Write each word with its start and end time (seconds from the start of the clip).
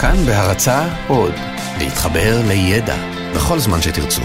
כאן 0.00 0.16
בהרצה 0.26 0.82
עוד, 1.08 1.32
להתחבר 1.78 2.40
לידע 2.48 2.96
בכל 3.34 3.58
זמן 3.58 3.82
שתרצו. 3.82 4.22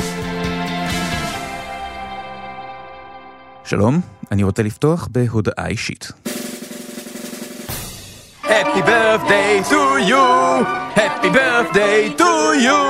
שלום, 3.66 4.00
אני 4.32 4.44
רוצה 4.44 4.64
לפתוח 4.64 5.08
בהודעה 5.12 5.68
אישית. 5.68 6.12
Happy 8.44 8.82
birthday 8.82 9.64
to 9.70 9.82
you, 10.12 10.26
happy 10.96 11.30
birthday 11.30 12.02
to 12.22 12.32
you, 12.66 12.82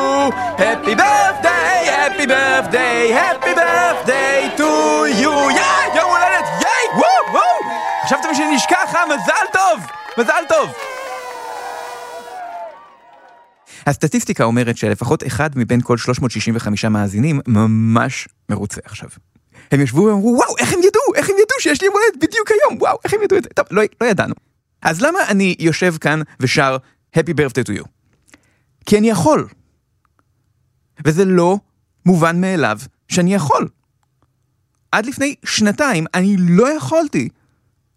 happy 0.58 0.96
birthday, 0.96 1.76
happy 2.00 2.26
birthday, 2.26 3.00
happy 3.22 3.54
birthday 3.62 4.58
to 4.60 4.70
you, 5.22 5.34
יא, 5.58 5.96
יום 5.96 6.10
הולדת, 6.10 6.46
ייי, 6.62 6.86
וואו, 6.94 7.34
וואו! 7.34 7.74
חשבתם 8.06 8.34
שנשכח, 8.34 8.96
אה? 8.96 9.06
מזל 9.06 9.46
טוב! 9.54 9.80
מזל 10.18 10.44
טוב! 10.50 11.01
הסטטיסטיקה 13.88 14.44
אומרת 14.44 14.78
שלפחות 14.78 15.28
אחד 15.28 15.50
מבין 15.56 15.82
כל 15.82 15.98
365 15.98 16.86
מאזינים 16.86 17.40
ממש 17.48 18.28
מרוצה 18.50 18.82
עכשיו. 18.86 19.10
הם 19.72 19.82
ישבו 19.82 20.02
ואמרו, 20.02 20.36
וואו, 20.38 20.58
איך 20.60 20.74
הם 20.74 20.80
ידעו? 20.80 21.16
איך 21.16 21.30
הם 21.30 21.36
ידעו 21.36 21.60
שיש 21.60 21.82
לי 21.82 21.86
יום 21.86 21.96
הולדת 21.96 22.30
בדיוק 22.30 22.50
היום? 22.52 22.82
וואו, 22.82 22.98
איך 23.04 23.14
הם 23.14 23.20
ידעו 23.24 23.38
את 23.38 23.44
זה? 23.44 23.50
טוב, 23.50 23.66
לא, 23.72 23.82
לא 24.02 24.08
ידענו. 24.08 24.34
אז 24.82 25.02
למה 25.02 25.20
אני 25.28 25.56
יושב 25.60 25.96
כאן 26.02 26.22
ושר 26.40 26.78
Happy 27.18 27.34
birthday 27.34 27.72
to 27.72 27.80
you? 27.80 27.84
כי 28.86 28.98
אני 28.98 29.10
יכול. 29.10 29.48
וזה 31.06 31.26
לא 31.26 31.58
מובן 32.06 32.42
מאליו 32.42 32.80
שאני 33.08 33.34
יכול. 33.34 33.68
עד 34.92 35.06
לפני 35.06 35.36
שנתיים 35.46 36.06
אני 36.14 36.36
לא 36.40 36.76
יכולתי 36.76 37.30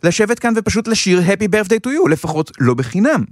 לשבת 0.03 0.39
כאן 0.39 0.53
ופשוט 0.56 0.89
לשיר 0.89 1.20
Happy 1.20 1.48
birthday 1.55 1.87
to 1.87 1.91
you, 1.91 2.11
לפחות 2.11 2.51
לא 2.61 2.75
בחינם. 2.75 3.25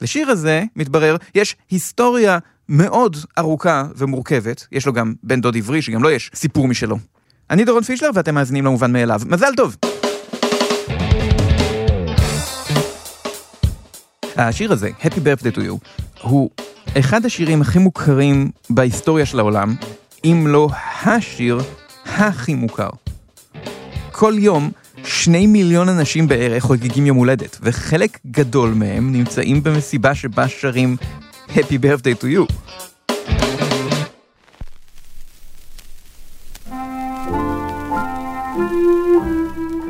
לשיר 0.00 0.30
הזה, 0.30 0.64
מתברר, 0.76 1.16
יש 1.34 1.56
היסטוריה 1.70 2.38
מאוד 2.68 3.16
ארוכה 3.38 3.84
ומורכבת, 3.96 4.66
יש 4.72 4.86
לו 4.86 4.92
גם 4.92 5.14
בן 5.22 5.40
דוד 5.40 5.56
עברי 5.56 5.82
שגם 5.82 6.02
לו 6.02 6.08
לא 6.08 6.14
יש 6.14 6.30
סיפור 6.34 6.68
משלו. 6.68 6.98
אני 7.50 7.64
דורון 7.64 7.82
פישלר 7.82 8.10
ואתם 8.14 8.34
מאזינים 8.34 8.64
למובן 8.64 8.92
מאליו. 8.92 9.20
מזל 9.26 9.54
טוב! 9.56 9.76
השיר 14.36 14.72
הזה, 14.72 14.90
Happy 15.00 15.18
Birthday 15.18 15.56
to 15.56 15.58
You, 15.58 15.88
הוא 16.22 16.50
אחד 16.98 17.24
השירים 17.24 17.62
הכי 17.62 17.78
מוכרים 17.78 18.50
בהיסטוריה 18.70 19.26
של 19.26 19.38
העולם, 19.38 19.74
אם 20.24 20.44
לא 20.48 20.68
השיר 21.02 21.58
הכי 22.06 22.54
מוכר. 22.54 22.90
כל 24.12 24.34
יום 24.36 24.70
שני 25.04 25.46
מיליון 25.46 25.88
אנשים 25.88 26.28
בערך 26.28 26.62
חוגגים 26.62 27.06
יום 27.06 27.16
הולדת, 27.16 27.58
וחלק 27.62 28.18
גדול 28.26 28.70
מהם 28.70 29.12
נמצאים 29.12 29.62
במסיבה 29.62 30.14
שבה 30.14 30.48
שרים 30.48 30.96
Happy 31.48 31.78
Birthday 31.82 32.22
to 32.22 32.26
you. 32.26 32.52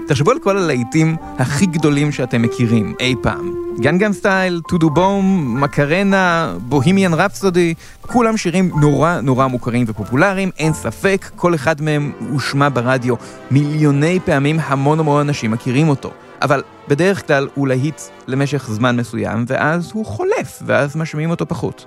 תחשבו 0.09 0.31
על 0.31 0.39
כל 0.39 0.59
הלהיטים 0.59 1.17
הכי 1.39 1.67
גדולים 1.67 2.13
שאתם 2.13 2.43
מכירים 2.43 2.95
אי 3.01 3.15
פעם. 3.23 3.55
גנגן 3.81 4.13
סטייל, 4.13 4.61
טודו 4.69 4.91
בום, 4.91 5.57
מקרנה, 5.61 6.55
בוהימיאן 6.61 7.15
רפסודי, 7.15 7.75
כולם 8.01 8.37
שירים 8.37 8.71
נורא 8.81 9.21
נורא 9.21 9.47
מוכרים 9.47 9.85
ופופולריים, 9.89 10.51
אין 10.59 10.73
ספק, 10.73 11.31
כל 11.37 11.55
אחד 11.55 11.83
מהם 11.83 12.13
הושמע 12.31 12.69
ברדיו 12.73 13.15
מיליוני 13.51 14.21
פעמים, 14.25 14.57
המון 14.61 15.01
המון 15.01 15.21
אנשים 15.21 15.51
מכירים 15.51 15.89
אותו. 15.89 16.11
אבל 16.43 16.63
בדרך 16.89 17.27
כלל 17.27 17.49
הוא 17.55 17.69
להיט 17.69 18.01
למשך 18.27 18.69
זמן 18.71 18.97
מסוים, 18.97 19.45
ואז 19.49 19.91
הוא 19.95 20.07
חולף, 20.07 20.63
ואז 20.67 20.97
משמיעים 20.97 21.31
אותו 21.31 21.47
פחות. 21.47 21.87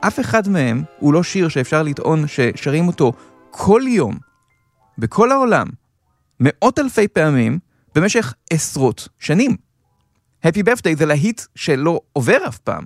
אף 0.00 0.20
אחד 0.20 0.48
מהם 0.48 0.82
הוא 0.98 1.12
לא 1.12 1.22
שיר 1.22 1.48
שאפשר 1.48 1.82
לטעון 1.82 2.26
ששרים 2.26 2.86
אותו 2.86 3.12
כל 3.50 3.82
יום, 3.86 4.14
בכל 4.98 5.32
העולם, 5.32 5.66
מאות 6.40 6.78
אלפי 6.78 7.08
פעמים 7.08 7.58
במשך 7.94 8.34
עשרות 8.50 9.08
שנים. 9.18 9.56
Happy 10.46 10.58
Birthday 10.58 10.98
זה 10.98 11.06
להיט 11.06 11.42
שלא 11.54 12.00
עובר 12.12 12.36
אף 12.48 12.58
פעם. 12.58 12.84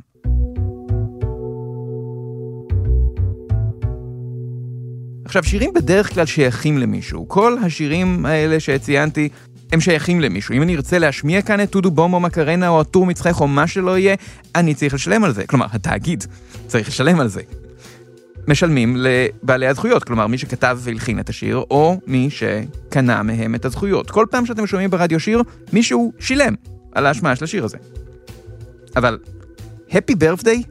עכשיו, 5.25 5.45
שירים 5.45 5.73
בדרך 5.75 6.15
כלל 6.15 6.27
שייכים 6.27 6.79
למישהו. 6.79 7.29
כל 7.29 7.57
השירים 7.65 8.27
האלה 8.27 8.61
שציינתי 8.61 9.29
הם 9.73 9.81
שייכים 9.81 10.21
למישהו. 10.21 10.55
אם 10.55 10.63
אני 10.63 10.77
ארצה 10.77 10.99
להשמיע 10.99 11.43
כאן 11.43 11.63
את 11.63 11.71
טודו 11.71 11.91
בום 11.91 12.15
או 12.15 12.21
מקרנה 12.21 12.69
או 12.69 12.81
הטור 12.81 13.07
מצחך 13.07 13.41
או 13.41 13.49
מה 13.49 13.67
שלא 13.67 13.99
יהיה, 13.99 14.15
אני 14.55 14.75
צריך 14.75 14.95
לשלם 14.95 15.25
על 15.25 15.33
זה. 15.33 15.47
כלומר, 15.47 15.67
התאגיד 15.73 16.25
צריך 16.67 16.89
לשלם 16.89 17.21
על 17.21 17.29
זה. 17.29 17.43
משלמים 18.51 18.97
לבעלי 18.97 19.67
הזכויות, 19.67 20.05
כלומר 20.05 20.27
מי 20.27 20.39
שכתב 20.39 20.79
והלחין 20.81 21.21
את 21.21 21.29
השיר, 21.29 21.57
או 21.71 22.01
מי 22.07 22.29
שקנה 22.31 23.23
מהם 23.23 23.55
את 23.55 23.65
הזכויות. 23.65 24.11
כל 24.11 24.27
פעם 24.31 24.47
שאתם 24.47 24.67
שומעים 24.67 24.91
ברדיו 24.91 25.21
שיר, 25.21 25.43
מישהו 25.73 26.13
שילם 26.19 26.55
על 26.93 27.07
ההשמעה 27.07 27.37
של 27.37 27.45
השיר 27.45 27.65
הזה. 27.65 27.79
אבל 28.97 29.19
Happy 29.91 30.15
Birthday 30.15 30.69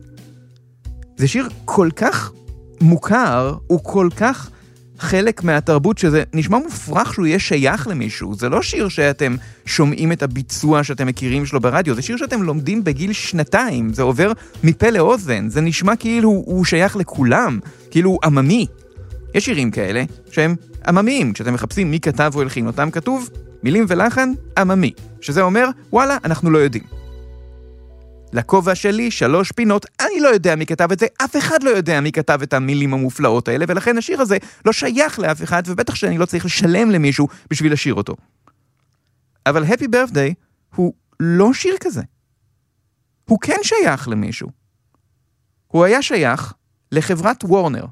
זה 1.18 1.28
שיר 1.28 1.50
כל 1.66 1.90
כך 1.96 2.32
מוכר, 2.82 3.54
הוא 3.68 3.80
כל 3.84 4.10
כך 4.18 4.50
חלק 5.00 5.44
מהתרבות 5.44 5.98
שזה 5.98 6.24
נשמע 6.34 6.58
מופרך 6.58 7.14
שהוא 7.14 7.26
יהיה 7.26 7.40
שייך 7.40 7.88
למישהו. 7.88 8.36
זה 8.36 8.50
לא 8.50 8.62
שיר 8.62 8.90
שאתם 8.90 9.36
שומעים 9.66 10.12
את 10.12 10.24
הביצוע 10.24 10.84
שאתם 10.84 11.08
מכירים 11.08 11.46
שלו 11.46 11.60
ברדיו, 11.60 11.96
זה 11.96 12.02
שיר 12.02 12.18
שאתם 12.18 12.44
לומדים 12.44 12.84
בגיל 12.84 13.14
שנתיים, 13.14 13.94
זה 13.94 14.02
עובר 14.02 14.32
מפה 14.64 14.90
לאוזן, 14.90 15.50
זה 15.50 15.62
נשמע 15.62 15.96
כאילו 15.96 16.30
הוא 16.30 16.66
שייך 16.66 16.96
לכולם, 16.96 17.60
כאילו 17.92 18.10
הוא 18.10 18.20
עממי. 18.24 18.66
יש 19.36 19.46
שירים 19.46 19.72
כאלה 19.72 20.04
שהם 20.32 20.56
עממיים, 20.88 21.34
כשאתם 21.34 21.54
מחפשים 21.54 21.92
מי 21.92 22.00
כתב 22.00 22.32
או 22.36 22.42
הלחין 22.42 22.68
אותם, 22.68 22.92
כתוב 22.92 23.30
מילים 23.64 23.86
ולחן 23.88 24.34
עממי, 24.58 24.92
שזה 25.22 25.42
אומר, 25.42 25.70
וואלה, 25.94 26.18
אנחנו 26.26 26.52
לא 26.52 26.58
יודעים. 26.58 26.99
לכובע 28.34 28.76
שלי 28.76 29.12
שלוש 29.12 29.52
פינות, 29.52 29.86
אני 30.00 30.20
לא 30.20 30.28
יודע 30.28 30.56
מי 30.56 30.66
כתב 30.66 30.92
את 30.92 31.00
זה, 31.00 31.06
אף 31.26 31.38
אחד 31.38 31.64
לא 31.64 31.70
יודע 31.70 32.02
מי 32.02 32.12
כתב 32.12 32.40
את 32.44 32.54
המילים 32.54 32.94
המופלאות 32.94 33.48
האלה, 33.48 33.66
ולכן 33.68 33.98
השיר 33.98 34.22
הזה 34.22 34.38
לא 34.66 34.74
שייך 34.74 35.20
לאף 35.20 35.44
אחד, 35.44 35.64
ובטח 35.66 35.96
שאני 35.96 36.18
לא 36.18 36.26
צריך 36.26 36.46
לשלם 36.46 36.92
למישהו 36.92 37.28
בשביל 37.50 37.74
לשיר 37.74 37.94
אותו. 37.94 38.16
אבל 39.46 39.64
Happy 39.64 39.86
Birthday 39.86 40.34
הוא 40.76 40.94
לא 41.20 41.54
שיר 41.54 41.76
כזה. 41.80 42.02
הוא 43.26 43.40
כן 43.42 43.58
שייך 43.64 44.08
למישהו. 44.08 44.50
הוא 45.68 45.86
היה 45.86 46.02
שייך 46.02 46.54
לחברת 46.92 47.44
וורנר. 47.44 47.86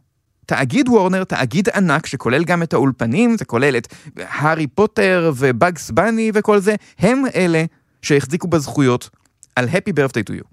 תאגיד 0.46 0.90
וורנר, 0.90 1.24
תאגיד 1.24 1.70
ענק 1.70 2.06
שכולל 2.06 2.44
גם 2.44 2.64
את 2.64 2.74
האולפנים, 2.74 3.38
זה 3.38 3.46
כולל 3.46 3.78
את 3.78 3.94
הארי 4.18 4.68
פוטר 4.68 5.32
ובאגס 5.38 5.92
בני 5.92 6.32
וכל 6.34 6.60
זה, 6.60 6.76
הם 7.00 7.24
אלה 7.36 7.64
שהחזיקו 8.02 8.48
בזכויות 8.48 9.10
על 9.58 9.68
Happy 9.70 9.92
Birthday 9.92 10.32
to 10.32 10.34
you. 10.34 10.44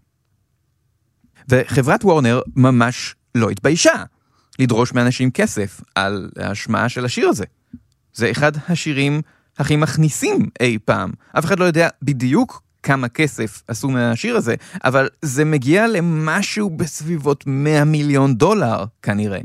וחברת 1.48 2.04
וורנר 2.04 2.41
ממש 2.56 3.15
לא 3.34 3.50
התביישה 3.50 3.92
לדרוש 4.59 4.92
מאנשים 4.92 5.31
כסף 5.31 5.81
על 5.94 6.31
ההשמעה 6.38 6.88
של 6.88 7.04
השיר 7.04 7.28
הזה. 7.28 7.44
זה 8.14 8.31
אחד 8.31 8.53
השירים 8.69 9.22
הכי 9.59 9.76
מכניסים 9.76 10.48
אי 10.60 10.78
פעם. 10.84 11.10
אף 11.38 11.44
אחד 11.44 11.59
לא 11.59 11.64
יודע 11.64 11.88
בדיוק 12.03 12.62
כמה 12.82 13.09
כסף 13.09 13.62
עשו 13.69 13.88
מהשיר 13.88 14.37
הזה, 14.37 14.54
אבל 14.84 15.09
זה 15.22 15.44
מגיע 15.44 15.87
למשהו 15.87 16.70
בסביבות 16.70 17.44
100 17.47 17.84
מיליון 17.84 18.34
דולר 18.34 18.84
כנראה. 19.03 19.41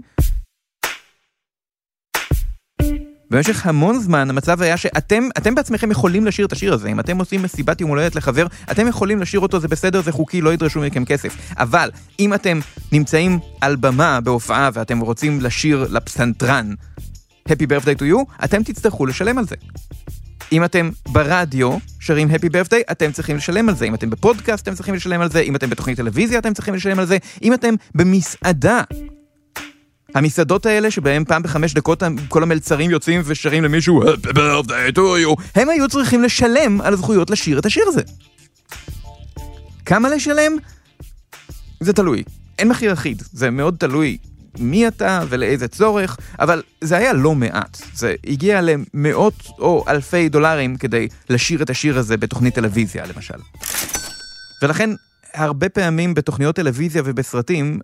במשך 3.32 3.66
המון 3.66 4.00
זמן 4.00 4.30
המצב 4.30 4.62
היה 4.62 4.78
שאתם 4.78 5.24
אתם 5.38 5.56
בעצמכם 5.56 5.92
יכולים 5.92 6.26
לשיר 6.26 6.46
את 6.46 6.52
השיר 6.52 6.74
הזה. 6.74 6.90
אם 6.90 7.00
אתם 7.00 7.18
עושים 7.18 7.44
מסיבת 7.44 7.82
יום 7.82 7.90
הולדת 7.90 8.16
לחבר, 8.16 8.48
אתם 8.72 8.88
יכולים 8.88 9.22
לשיר 9.22 9.40
אותו, 9.40 9.60
זה 9.60 9.68
בסדר, 9.68 10.02
זה 10.02 10.12
חוקי, 10.12 10.42
לא 10.42 10.54
ידרשו 10.54 10.80
מכם 10.80 11.06
כסף. 11.06 11.36
אבל 11.58 11.92
אם 12.20 12.34
אתם 12.34 12.60
נמצאים 12.92 13.40
על 13.62 13.76
במה 13.76 14.22
בהופעה 14.22 14.70
ואתם 14.74 15.00
רוצים 15.00 15.42
לשיר 15.42 15.88
לפסנתרן 15.90 16.74
Happy 17.50 17.66
Birthday 17.70 18.00
to 18.00 18.04
you, 18.04 18.44
אתם 18.44 18.64
תצטרכו 18.64 19.06
לשלם 19.06 19.38
על 19.38 19.46
זה. 19.46 19.56
אם 20.52 20.64
אתם 20.64 20.90
ברדיו 21.08 21.78
שרים 22.00 22.28
Happy 22.30 22.50
Birthday, 22.50 22.92
אתם 22.92 23.12
צריכים 23.12 23.36
לשלם 23.36 23.70
על 23.70 23.76
זה. 23.76 23.86
אם 23.86 23.96
אתם 23.96 24.10
בפודקאסט, 24.10 24.64
אתם 24.64 24.76
צריכים 24.76 24.96
לשלם 24.96 25.22
על 25.22 25.30
זה. 25.30 25.40
אם 25.40 25.56
אתם 25.56 25.70
בתוכנית 25.70 25.98
טלוויזיה, 25.98 26.40
אתם 26.40 26.54
צריכים 26.54 26.74
לשלם 26.74 27.00
על 27.00 27.06
זה. 27.06 27.18
אם 27.44 27.54
אתם 27.54 27.76
במסעדה, 27.96 28.82
המסעדות 30.16 30.66
האלה 30.66 30.92
שבהם 30.92 31.26
פעם 31.26 31.44
בחמש 31.44 31.74
דקות 31.74 32.04
כל 32.28 32.44
המלצרים 32.44 32.92
יוצאים 32.92 33.22
ושרים 33.26 33.64
למישהו 33.64 34.04
Happy 34.04 34.28
birthday 34.28 34.96
to 34.96 35.00
you 35.00 35.42
הם 35.56 35.70
היו 35.70 35.88
צריכים 35.88 36.24
לשלם 36.24 36.82
על 36.82 36.94
הזכויות 36.94 37.30
לשיר 37.30 37.60
את 37.60 37.66
השיר 37.66 37.84
הזה. 37.88 38.02
כמה 39.86 40.10
לשלם? 40.10 40.52
זה 41.80 41.94
תלוי. 41.94 42.24
אין 42.60 42.68
מחיר 42.68 42.94
אחיד, 42.94 43.24
זה 43.32 43.50
מאוד 43.50 43.76
תלוי 43.80 44.18
מי 44.60 44.88
אתה 44.88 45.22
ולאיזה 45.30 45.68
צורך, 45.68 46.18
אבל 46.40 46.64
זה 46.82 46.98
היה 46.98 47.14
לא 47.14 47.36
מעט. 47.36 47.78
זה 47.94 48.16
הגיע 48.28 48.62
למאות 48.62 49.48
או 49.60 49.84
אלפי 49.88 50.30
דולרים 50.30 50.78
כדי 50.78 51.08
לשיר 51.30 51.62
את 51.62 51.70
השיר 51.70 51.98
הזה 51.98 52.18
בתוכנית 52.18 52.56
טלוויזיה 52.56 53.06
למשל. 53.06 53.34
ולכן 54.64 54.90
הרבה 55.34 55.70
פעמים 55.70 56.14
בתוכניות 56.14 56.56
טלוויזיה 56.56 57.02
ובסרטים, 57.06 57.80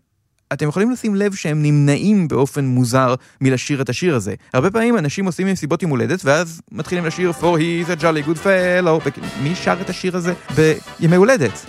אתם 0.53 0.67
יכולים 0.67 0.91
לשים 0.91 1.15
לב 1.15 1.33
שהם 1.35 1.61
נמנעים 1.63 2.27
באופן 2.27 2.65
מוזר 2.65 3.15
מלשיר 3.41 3.81
את 3.81 3.89
השיר 3.89 4.15
הזה. 4.15 4.33
הרבה 4.53 4.71
פעמים 4.71 4.97
אנשים 4.97 5.25
עושים 5.25 5.47
מסיבות 5.47 5.81
יום 5.81 5.91
הולדת, 5.91 6.25
ואז 6.25 6.61
מתחילים 6.71 7.05
לשיר 7.05 7.31
For 7.31 7.43
he's 7.43 7.99
a 7.99 8.01
jolly 8.01 8.27
good 8.29 8.37
fellow. 8.43 9.09
מי 9.43 9.55
שר 9.55 9.77
את 9.81 9.89
השיר 9.89 10.17
הזה 10.17 10.33
בימי 10.55 11.15
הולדת? 11.15 11.65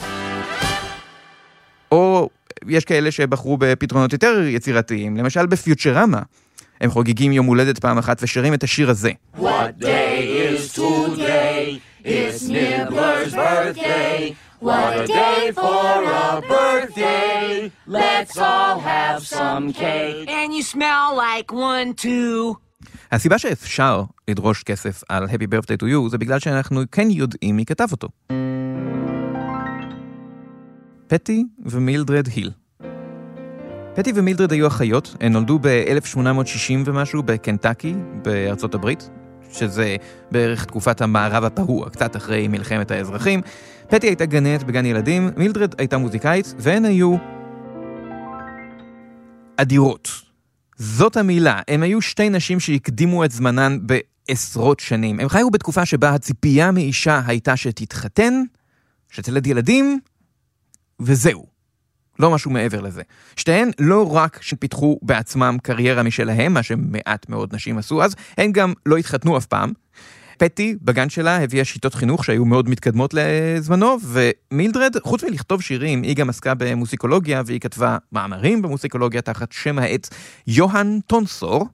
או 1.93 2.31
יש 2.69 2.85
כאלה 2.85 3.11
שבחרו 3.11 3.57
בפתרונות 3.57 4.13
יותר 4.13 4.43
יצירתיים, 4.47 5.17
למשל 5.17 5.47
בפיוטרמה. 5.47 6.23
הם 6.81 6.91
חוגגים 6.91 7.33
יום 7.33 7.47
הולדת 7.47 7.79
פעם 7.79 7.99
אחת 7.99 8.23
ושרים 8.23 8.55
את 8.55 8.63
השיר 8.63 8.91
הזה. 8.91 9.11
What 9.37 9.81
day 9.81 10.21
is 10.49 10.75
today? 10.75 11.81
It's 12.05 12.43
Nibbler's 12.49 13.35
birthday. 13.35 14.35
What 14.63 14.93
a 15.03 15.07
day 15.07 15.53
for 15.53 15.95
a 16.23 16.43
birthday. 16.55 17.71
Let's 17.87 18.37
all 18.39 18.79
have 18.93 19.21
some 19.37 19.65
cake. 19.73 20.29
And 20.29 20.49
you 20.57 20.63
smell 20.63 21.07
like 21.27 21.53
one 21.53 21.95
too. 21.95 22.55
הסיבה 23.13 23.39
שאפשר 23.39 24.05
לדרוש 24.29 24.63
כסף 24.63 25.03
על 25.09 25.25
Happy 25.25 25.47
Birthday 25.55 25.77
to 25.83 25.85
You 25.85 26.09
זה 26.11 26.19
בגלל 26.19 26.39
שאנחנו 26.39 26.83
כן 26.93 27.11
יודעים 27.11 27.57
מי 27.57 27.65
כתב 27.65 27.87
אותו. 27.93 28.09
פטי 31.09 31.45
ומילדרד 31.67 32.27
היל. 32.35 32.51
פטי 33.97 34.13
ומילדרד 34.15 34.53
היו 34.53 34.67
אחיות, 34.67 35.15
הן 35.21 35.33
נולדו 35.33 35.59
ב-1860 35.63 36.73
ומשהו 36.85 37.23
בקנטקי, 37.23 37.95
בארצות 38.23 38.75
הברית, 38.75 39.11
שזה 39.53 39.97
בערך 40.31 40.65
תקופת 40.65 41.01
המערב 41.01 41.45
הפרוע, 41.45 41.91
קצת 41.91 42.17
אחרי 42.17 42.49
מלחמת 42.49 42.91
האזרחים. 42.91 43.41
פטי 43.89 44.07
הייתה 44.07 44.27
גננת 44.27 44.63
בגן 44.63 44.87
ילדים, 44.87 45.31
מילדרד 45.37 45.75
הייתה 45.79 45.99
מוזיקאית, 45.99 46.55
והן 46.59 46.85
היו... 46.85 47.17
אדירות. 49.57 50.09
זאת 50.77 51.17
המילה. 51.17 51.61
הן 51.69 51.83
היו 51.83 52.03
שתי 52.03 52.31
נשים 52.31 52.61
שהקדימו 52.61 53.25
את 53.25 53.31
זמנן 53.31 53.79
בעשרות 53.83 54.81
שנים. 54.81 55.21
הם 55.21 55.29
חיו 55.29 55.51
בתקופה 55.51 55.87
שבה 55.87 56.15
הציפייה 56.15 56.71
מאישה 56.71 57.21
הייתה 57.27 57.57
שתתחתן, 57.57 58.43
שתלד 59.11 59.47
ילדים, 59.47 60.01
וזהו. 61.01 61.56
לא 62.19 62.31
משהו 62.31 62.51
מעבר 62.51 62.81
לזה. 62.81 63.03
שתיהן 63.37 63.71
לא 63.79 64.17
רק 64.17 64.39
שפיתחו 64.43 64.99
בעצמם 65.03 65.57
קריירה 65.63 66.03
משלהם, 66.03 66.55
מה 66.55 66.63
שמעט 66.63 67.29
מאוד 67.29 67.55
נשים 67.55 67.79
עשו 67.79 68.03
אז, 68.03 68.17
הן 68.39 68.53
גם 68.53 68.73
לא 68.87 68.97
התחתנו 68.97 69.39
אף 69.39 69.47
פעם. 69.47 69.73
פטי, 70.39 70.77
בגן 70.83 71.09
שלה, 71.09 71.43
הביאה 71.43 71.65
שיטות 71.65 71.95
חינוך 71.95 72.25
שהיו 72.25 72.45
מאוד 72.45 72.69
מתקדמות 72.69 73.15
לזמנו, 73.15 73.97
ומילדרד, 74.03 74.97
חוץ 75.03 75.25
מלכתוב 75.25 75.63
שירים, 75.63 76.03
היא 76.03 76.17
גם 76.17 76.29
עסקה 76.29 76.55
במוסיקולוגיה, 76.55 77.43
והיא 77.47 77.61
כתבה 77.61 77.99
מאמרים 78.13 78.63
במוסיקולוגיה 78.63 79.23
תחת 79.23 79.53
שם 79.53 79.79
העט 79.79 80.09
יוהאן 80.47 80.99
טונסור, 81.07 81.67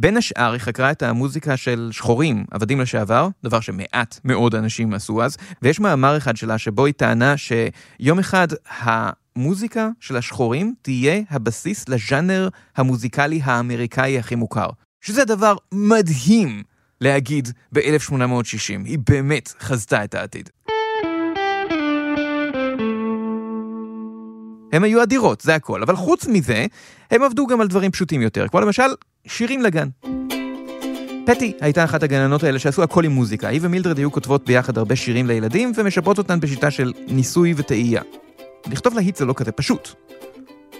בין 0.00 0.16
השאר 0.16 0.52
היא 0.52 0.60
חקרה 0.60 0.90
את 0.90 1.02
המוזיקה 1.02 1.56
של 1.56 1.88
שחורים, 1.92 2.44
עבדים 2.50 2.80
לשעבר, 2.80 3.28
דבר 3.44 3.60
שמעט 3.60 4.20
מאוד 4.24 4.54
אנשים 4.54 4.94
עשו 4.94 5.22
אז, 5.22 5.36
ויש 5.62 5.80
מאמר 5.80 6.16
אחד 6.16 6.36
שלה 6.36 6.58
שבו 6.58 6.86
היא 6.86 6.94
טענה 6.94 7.34
שיום 7.36 8.18
אחד 8.18 8.48
המוזיקה 8.78 9.88
של 10.00 10.16
השחורים 10.16 10.74
תהיה 10.82 11.22
הבסיס 11.30 11.88
לז'אנר 11.88 12.48
המוזיקלי 12.76 13.40
האמריקאי 13.44 14.18
הכי 14.18 14.34
מוכר. 14.34 14.68
שזה 15.00 15.24
דבר 15.24 15.56
מדהים 15.72 16.62
להגיד 17.00 17.48
ב-1860, 17.72 18.84
היא 18.84 18.98
באמת 19.10 19.52
חזתה 19.60 20.04
את 20.04 20.14
העתיד. 20.14 20.50
הם 24.72 24.84
היו 24.84 25.02
אדירות, 25.02 25.40
זה 25.40 25.54
הכל. 25.54 25.82
אבל 25.82 25.96
חוץ 25.96 26.26
מזה, 26.26 26.66
הם 27.10 27.22
עבדו 27.22 27.46
גם 27.46 27.60
על 27.60 27.68
דברים 27.68 27.90
פשוטים 27.90 28.22
יותר, 28.22 28.48
כמו 28.48 28.60
למשל 28.60 28.82
שירים 29.28 29.62
לגן. 29.62 29.88
פטי 31.26 31.52
הייתה 31.60 31.84
אחת 31.84 32.02
הגננות 32.02 32.42
האלה 32.42 32.58
שעשו 32.58 32.82
הכל 32.82 33.04
עם 33.04 33.12
מוזיקה. 33.12 33.48
היא 33.48 33.60
ומילדרד 33.62 33.98
היו 33.98 34.12
כותבות 34.12 34.44
ביחד 34.44 34.78
הרבה 34.78 34.96
שירים 34.96 35.26
לילדים 35.26 35.72
ומשפרות 35.76 36.18
אותן 36.18 36.40
בשיטה 36.40 36.70
של 36.70 36.92
ניסוי 37.08 37.54
וטעייה. 37.56 38.02
לכתוב 38.70 38.94
להיט 38.94 39.16
זה 39.16 39.24
לא 39.24 39.32
כזה 39.32 39.52
פשוט. 39.52 39.88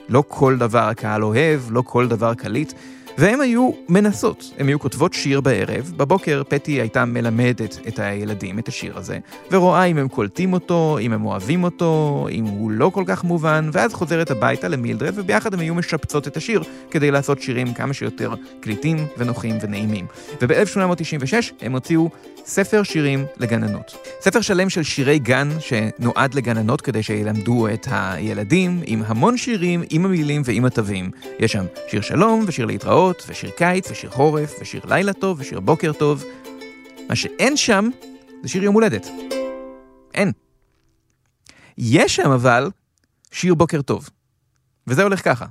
לא 0.09 0.25
כל 0.29 0.56
דבר 0.59 0.79
הקהל 0.89 1.25
אוהב, 1.25 1.61
לא 1.71 1.83
כל 1.83 2.09
דבר 2.09 2.35
קליט, 2.35 2.73
והן 3.19 3.41
היו 3.41 3.70
מנסות. 3.88 4.53
הן 4.59 4.69
היו 4.69 4.79
כותבות 4.79 5.15
שיר 5.15 5.41
בערב, 5.41 5.93
בבוקר 5.97 6.43
פטי 6.49 6.73
הייתה 6.73 7.05
מלמדת 7.05 7.79
את 7.88 7.99
הילדים 7.99 8.59
את 8.59 8.69
השיר 8.69 8.99
הזה, 8.99 9.19
ורואה 9.50 9.85
אם 9.85 9.99
הם 9.99 10.09
קולטים 10.09 10.53
אותו, 10.53 10.99
אם 11.00 11.12
הם 11.12 11.26
אוהבים 11.26 11.65
אותו, 11.65 12.26
אם 12.31 12.44
הוא 12.44 12.70
לא 12.70 12.91
כל 12.94 13.05
כך 13.06 13.25
מובן, 13.25 13.70
ואז 13.73 13.94
חוזרת 13.94 14.31
הביתה 14.31 14.69
למילדרד, 14.69 15.12
וביחד 15.17 15.55
הם 15.55 15.61
היו 15.61 15.75
משפצות 15.75 16.29
את 16.29 16.37
השיר, 16.37 16.62
כדי 16.91 17.11
לעשות 17.11 17.43
שירים 17.43 17.75
כמה 17.75 17.94
שיותר 17.94 18.35
קליטים 18.61 19.06
ונוחים 19.19 19.59
ונעימים. 19.62 20.06
וב-1896 20.43 21.53
הם 21.61 21.73
הוציאו 21.73 22.11
ספר 22.49 22.83
שירים 22.83 23.27
לגננות. 23.37 23.97
ספר 24.21 24.41
שלם 24.41 24.71
של 24.71 24.83
שירי 24.83 25.19
גן 25.19 25.49
שנועד 25.61 26.35
לגננות 26.35 26.81
כדי 26.81 27.03
שילמדו 27.03 27.69
את 27.69 27.87
הילדים, 27.91 28.83
עם 28.87 29.03
המון 29.06 29.37
שירים, 29.37 29.83
עם 29.91 30.05
המילים 30.05 30.43
ועם 30.45 30.65
התווים. 30.65 31.11
יש 31.39 31.53
שם 31.53 31.65
שיר 31.91 32.00
שלום 32.00 32.45
ושיר 32.47 32.67
להתראות, 32.67 33.25
ושיר 33.29 33.50
קיץ, 33.50 33.91
ושיר 33.91 34.11
חורף, 34.11 34.55
ושיר 34.61 34.81
לילה 34.89 35.12
טוב, 35.12 35.41
ושיר 35.41 35.61
בוקר 35.61 35.93
טוב. 35.93 36.25
מה 37.09 37.17
שאין 37.17 37.56
שם 37.56 37.89
זה 38.43 38.49
שיר 38.49 38.65
יום 38.65 38.75
הולדת. 38.75 39.06
אין. 40.15 40.33
יש 41.79 42.17
שם 42.17 42.31
אבל 42.31 42.71
שיר 43.33 43.55
בוקר 43.55 43.83
טוב. 43.83 44.09
וזה 44.87 45.03
הולך 45.03 45.25
ככה. 45.25 45.47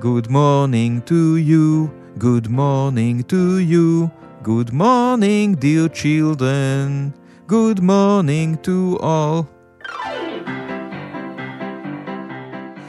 Good 0.00 0.26
morning 0.26 1.10
to 1.10 1.36
you, 1.50 1.88
good 2.18 2.48
morning 2.48 3.22
to 3.32 3.72
you. 3.72 4.19
Good 4.42 4.72
morning, 4.72 5.54
dear 5.54 5.86
children. 5.92 7.12
Good 7.46 7.80
morning 7.80 8.56
to 8.66 8.96
all. 9.02 9.44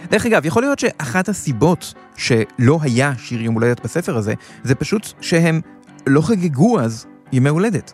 דרך 0.09 0.25
אגב, 0.25 0.45
יכול 0.45 0.63
להיות 0.63 0.79
שאחת 0.79 1.29
הסיבות 1.29 1.93
שלא 2.17 2.79
היה 2.81 3.13
שיר 3.17 3.41
יום 3.41 3.55
הולדת 3.55 3.83
בספר 3.83 4.17
הזה, 4.17 4.33
זה 4.63 4.75
פשוט 4.75 5.13
שהם 5.21 5.61
לא 6.07 6.21
חגגו 6.21 6.79
אז 6.79 7.05
ימי 7.31 7.49
הולדת. 7.49 7.93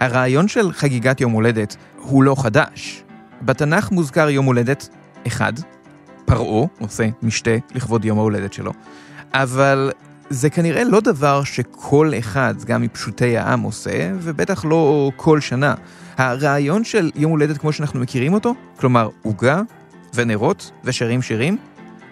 הרעיון 0.00 0.48
של 0.48 0.72
חגיגת 0.72 1.20
יום 1.20 1.32
הולדת 1.32 1.76
הוא 1.98 2.22
לא 2.22 2.34
חדש. 2.42 3.04
בתנ"ך 3.42 3.90
מוזכר 3.90 4.30
יום 4.30 4.46
הולדת 4.46 4.88
אחד, 5.26 5.52
פרעה 6.24 6.66
עושה 6.80 7.08
משתה 7.22 7.56
לכבוד 7.74 8.04
יום 8.04 8.18
ההולדת 8.18 8.52
שלו, 8.52 8.72
אבל 9.32 9.92
זה 10.32 10.50
כנראה 10.50 10.84
לא 10.84 11.00
דבר 11.00 11.44
שכל 11.44 12.12
אחד, 12.18 12.54
גם 12.66 12.82
מפשוטי 12.82 13.38
העם, 13.38 13.60
עושה, 13.60 14.12
ובטח 14.20 14.64
לא 14.64 15.10
כל 15.16 15.40
שנה. 15.40 15.74
הרעיון 16.16 16.84
של 16.84 17.10
יום 17.14 17.30
הולדת 17.30 17.58
כמו 17.58 17.72
שאנחנו 17.72 18.00
מכירים 18.00 18.34
אותו, 18.34 18.54
כלומר 18.76 19.08
עוגה 19.22 19.62
ונרות 20.14 20.70
ושרים 20.84 21.22
שירים, 21.22 21.56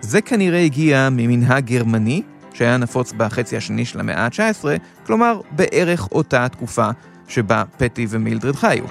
זה 0.00 0.20
כנראה 0.20 0.60
הגיע 0.60 1.08
ממנהג 1.12 1.64
גרמני 1.64 2.22
שהיה 2.54 2.76
נפוץ 2.76 3.12
בחצי 3.16 3.56
השני 3.56 3.84
של 3.84 4.00
המאה 4.00 4.24
ה-19, 4.24 4.64
כלומר 5.06 5.40
בערך 5.50 6.08
אותה 6.12 6.48
תקופה 6.48 6.90
שבה 7.28 7.64
פטי 7.76 8.06
ומילדרד 8.10 8.56
חיו. 8.56 8.84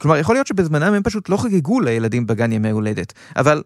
כלומר, 0.00 0.16
יכול 0.16 0.34
להיות 0.34 0.46
שבזמנם 0.46 0.94
הם 0.94 1.02
פשוט 1.02 1.28
לא 1.28 1.36
חגגו 1.36 1.80
לילדים 1.80 2.26
בגן 2.26 2.52
ימי 2.52 2.70
הולדת, 2.70 3.12
אבל 3.36 3.62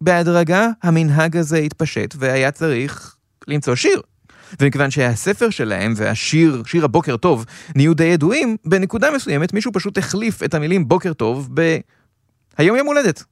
בהדרגה 0.00 0.68
המנהג 0.82 1.36
הזה 1.36 1.58
התפשט 1.58 2.14
והיה 2.18 2.50
צריך 2.50 3.16
למצוא 3.48 3.74
שיר. 3.74 4.02
ומכיוון 4.60 4.90
שהספר 4.90 5.50
שלהם 5.50 5.94
והשיר, 5.96 6.62
שיר 6.66 6.84
הבוקר 6.84 7.16
טוב, 7.16 7.44
נהיו 7.76 7.94
די 7.94 8.04
ידועים, 8.04 8.56
בנקודה 8.64 9.10
מסוימת 9.10 9.52
מישהו 9.52 9.72
פשוט 9.72 9.98
החליף 9.98 10.42
את 10.42 10.54
המילים 10.54 10.88
בוקר 10.88 11.12
טוב 11.12 11.48
ב... 11.54 11.78
היום 12.58 12.76
יום 12.76 12.86
הולדת. 12.86 13.24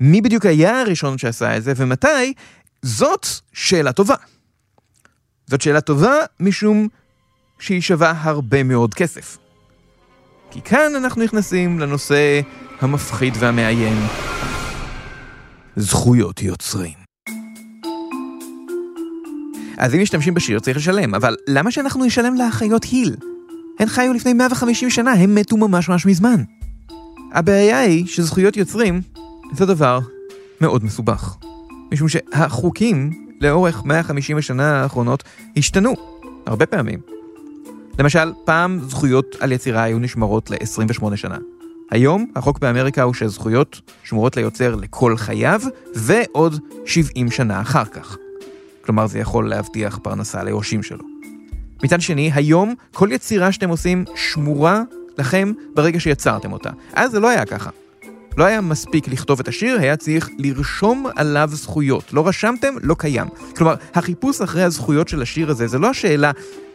מי 0.00 0.20
בדיוק 0.20 0.46
היה 0.46 0.80
הראשון 0.80 1.18
שעשה 1.18 1.56
את 1.56 1.62
זה 1.62 1.72
ומתי? 1.76 2.34
זאת 2.82 3.26
שאלה 3.52 3.92
טובה. 3.92 4.14
זאת 5.46 5.60
שאלה 5.60 5.80
טובה 5.80 6.14
משום 6.40 6.88
שהיא 7.58 7.80
שווה 7.80 8.12
הרבה 8.22 8.62
מאוד 8.62 8.94
כסף. 8.94 9.38
כי 10.50 10.60
כאן 10.62 10.92
אנחנו 10.96 11.24
נכנסים 11.24 11.80
לנושא 11.80 12.40
המפחיד 12.80 13.34
והמאיים. 13.38 14.31
זכויות 15.76 16.42
יוצרים. 16.42 17.02
אז 19.78 19.94
אם 19.94 20.02
משתמשים 20.02 20.34
בשיר 20.34 20.60
צריך 20.60 20.76
לשלם, 20.76 21.14
אבל 21.14 21.36
למה 21.48 21.70
שאנחנו 21.70 22.04
נשלם 22.04 22.34
לאחיות 22.34 22.84
היל? 22.84 23.16
הן 23.78 23.86
חיו 23.86 24.12
לפני 24.12 24.32
150 24.32 24.90
שנה, 24.90 25.12
הם 25.12 25.34
מתו 25.34 25.56
ממש 25.56 25.88
ממש 25.88 26.06
מזמן. 26.06 26.42
הבעיה 27.32 27.80
היא 27.80 28.06
שזכויות 28.06 28.56
יוצרים 28.56 29.00
זה 29.52 29.66
דבר 29.66 29.98
מאוד 30.60 30.84
מסובך. 30.84 31.36
משום 31.92 32.08
שהחוקים 32.08 33.10
לאורך 33.40 33.84
150 33.84 34.36
השנה 34.36 34.82
האחרונות 34.82 35.22
השתנו, 35.56 35.94
הרבה 36.46 36.66
פעמים. 36.66 37.00
למשל, 37.98 38.32
פעם 38.44 38.80
זכויות 38.88 39.36
על 39.40 39.52
יצירה 39.52 39.82
היו 39.82 39.98
נשמרות 39.98 40.50
ל-28 40.50 41.16
שנה. 41.16 41.38
היום 41.92 42.26
החוק 42.36 42.58
באמריקה 42.58 43.02
הוא 43.02 43.14
שזכויות 43.14 43.80
שמורות 44.04 44.36
ליוצר 44.36 44.74
לכל 44.74 45.16
חייו, 45.16 45.60
ועוד 45.94 46.60
70 46.86 47.30
שנה 47.30 47.60
אחר 47.60 47.84
כך. 47.84 48.16
כלומר, 48.84 49.06
זה 49.06 49.18
יכול 49.18 49.48
להבטיח 49.48 49.98
פרנסה 50.02 50.42
ליורשים 50.42 50.82
שלו. 50.82 51.04
מצד 51.84 52.00
שני, 52.00 52.30
היום 52.34 52.74
כל 52.92 53.08
יצירה 53.12 53.52
שאתם 53.52 53.68
עושים 53.68 54.04
שמורה 54.14 54.82
לכם 55.18 55.52
ברגע 55.74 56.00
שיצרתם 56.00 56.52
אותה. 56.52 56.70
אז 56.92 57.10
זה 57.10 57.20
לא 57.20 57.28
היה 57.28 57.44
ככה. 57.44 57.70
לא 58.36 58.44
היה 58.44 58.60
מספיק 58.60 59.08
לכתוב 59.08 59.40
את 59.40 59.48
השיר, 59.48 59.78
היה 59.80 59.96
צריך 59.96 60.28
לרשום 60.38 61.06
עליו 61.16 61.50
זכויות. 61.52 62.12
לא 62.12 62.28
רשמתם, 62.28 62.74
לא 62.82 62.94
קיים. 62.98 63.26
כלומר, 63.56 63.74
החיפוש 63.94 64.40
אחרי 64.40 64.62
הזכויות 64.62 65.08
של 65.08 65.22
השיר 65.22 65.50
הזה, 65.50 65.66
זה 65.66 65.78
לא 65.78 65.90
השאלה 65.90 66.30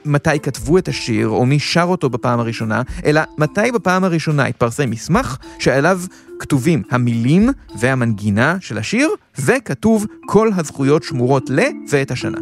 מתי 0.06 0.40
כתבו 0.44 0.78
את 0.78 0.88
השיר, 0.88 1.28
או 1.28 1.46
מי 1.46 1.60
שר 1.60 1.84
אותו 1.84 2.10
בפעם 2.10 2.40
הראשונה, 2.40 2.82
אלא 3.06 3.22
מתי 3.38 3.72
בפעם 3.74 4.04
הראשונה 4.04 4.46
התפרסם 4.46 4.90
מסמך 4.90 5.38
שעליו 5.60 6.02
כתובים 6.40 6.84
המילים 6.92 7.50
והמנגינה 7.80 8.58
של 8.60 8.78
השיר, 8.78 9.10
וכתוב 9.40 10.06
כל 10.26 10.50
הזכויות 10.56 11.04
שמורות 11.04 11.50
ל 11.50 11.60
ואת 11.90 12.12
השנה. 12.12 12.40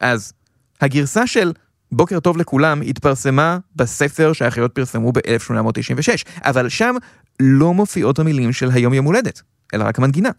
אז 0.00 0.32
הגרסה 0.80 1.26
של 1.26 1.52
בוקר 1.92 2.20
טוב 2.20 2.36
לכולם 2.36 2.82
התפרסמה 2.82 3.58
בספר 3.76 4.32
שהאחיות 4.32 4.72
פרסמו 4.72 5.12
ב-1896, 5.12 6.24
אבל 6.44 6.68
שם 6.68 6.94
לא 7.40 7.74
מופיעות 7.74 8.18
המילים 8.18 8.52
של 8.52 8.70
היום 8.70 8.94
יום 8.94 9.04
הולדת, 9.04 9.42
אלא 9.74 9.84
רק 9.84 9.98
המנגינה. 9.98 10.30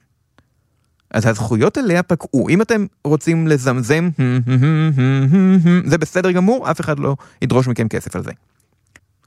אז 1.12 1.26
הזכויות 1.26 1.78
עליה 1.78 2.04
פקעו. 2.04 2.50
אם 2.50 2.62
אתם 2.62 2.86
רוצים 3.04 3.48
לזמזם, 3.48 4.10
זה 5.86 5.98
בסדר 5.98 6.32
גמור, 6.32 6.72
אף 6.72 6.82
אחד 6.82 7.00
לא 7.00 7.16
ידרוש 7.42 7.68
מכם 7.68 7.88
כסף 7.88 8.16
על 8.16 8.24
זה. 8.24 8.32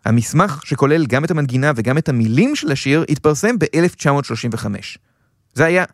המסמך 0.04 0.60
שכולל 0.64 1.06
גם 1.06 1.24
את 1.24 1.30
המנגינה 1.30 1.72
וגם 1.76 1.98
את 1.98 2.08
המילים 2.08 2.56
של 2.56 2.72
השיר 2.72 3.04
התפרסם 3.08 3.58
ב-1935. 3.58 4.66
זה 5.54 5.64
היה 5.64 5.84